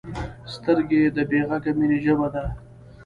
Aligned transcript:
سترګې 0.53 1.01
د 1.15 1.17
بې 1.29 1.39
غږه 1.49 1.71
مینې 1.77 1.97
ژبه 2.05 2.27
ده 2.33 2.43